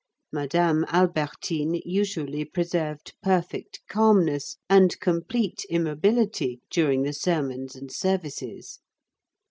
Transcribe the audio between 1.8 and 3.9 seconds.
usually preserved perfect